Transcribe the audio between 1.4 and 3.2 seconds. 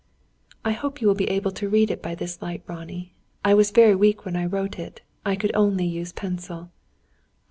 to read it by this light, Ronnie.